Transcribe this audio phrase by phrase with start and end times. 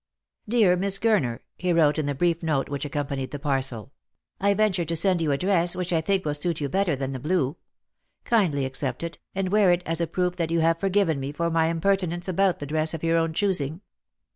[0.49, 3.91] "Dear Miss Gurner," ne wrote in the brief note which accom panied the parcel,"
[4.41, 7.11] I venture to send you a dress, which I think will suit you better than
[7.11, 7.57] the blue.
[8.25, 11.67] Kindly accept it, and wear it, as a proof that you have forgiven me my
[11.67, 13.81] impertinence about the dress of your own choosing.